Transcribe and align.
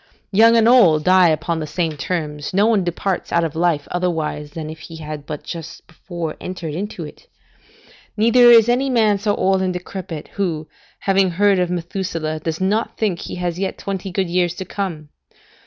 Young 0.31 0.57
and 0.57 0.67
old 0.67 1.03
die 1.03 1.29
upon 1.29 1.59
the 1.59 1.67
same 1.67 1.95
terms; 1.95 2.55
no 2.55 2.65
one 2.65 2.83
departs 2.83 3.31
out 3.31 3.43
of 3.43 3.55
life 3.55 3.87
otherwise 3.91 4.49
than 4.49 4.67
if 4.67 4.79
he 4.79 4.95
had 4.95 5.27
but 5.27 5.43
just 5.43 5.85
before 5.85 6.35
entered 6.41 6.73
into 6.73 7.03
it; 7.05 7.27
neither 8.17 8.45
is 8.49 8.67
any 8.67 8.89
man 8.89 9.19
so 9.19 9.35
old 9.35 9.61
and 9.61 9.73
decrepit, 9.73 10.29
who, 10.29 10.67
having 11.01 11.29
heard 11.29 11.59
of 11.59 11.69
Methuselah, 11.69 12.39
does 12.39 12.59
not 12.59 12.97
think 12.97 13.19
he 13.19 13.35
has 13.35 13.59
yet 13.59 13.77
twenty 13.77 14.09
good 14.09 14.27
years 14.27 14.55
to 14.55 14.65
come. 14.65 15.09